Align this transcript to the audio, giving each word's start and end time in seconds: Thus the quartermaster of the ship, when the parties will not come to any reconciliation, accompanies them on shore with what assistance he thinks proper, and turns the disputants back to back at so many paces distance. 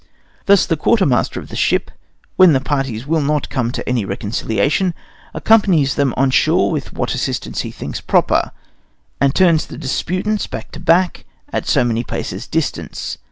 Thus 0.47 0.65
the 0.65 0.77
quartermaster 0.77 1.39
of 1.39 1.49
the 1.49 1.55
ship, 1.55 1.91
when 2.35 2.53
the 2.53 2.59
parties 2.59 3.05
will 3.05 3.21
not 3.21 3.51
come 3.51 3.71
to 3.71 3.87
any 3.87 4.03
reconciliation, 4.03 4.95
accompanies 5.31 5.93
them 5.93 6.15
on 6.17 6.31
shore 6.31 6.71
with 6.71 6.91
what 6.93 7.13
assistance 7.13 7.61
he 7.61 7.69
thinks 7.69 8.01
proper, 8.01 8.51
and 9.19 9.35
turns 9.35 9.67
the 9.67 9.77
disputants 9.77 10.47
back 10.47 10.71
to 10.71 10.79
back 10.79 11.23
at 11.53 11.67
so 11.67 11.83
many 11.83 12.03
paces 12.03 12.47
distance. 12.47 13.19